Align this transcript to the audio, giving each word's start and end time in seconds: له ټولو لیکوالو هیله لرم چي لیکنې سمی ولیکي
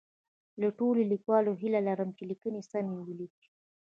له 0.61 0.67
ټولو 0.79 1.01
لیکوالو 1.11 1.59
هیله 1.61 1.79
لرم 1.87 2.09
چي 2.17 2.23
لیکنې 2.31 2.61
سمی 2.71 2.95
ولیکي 3.03 3.47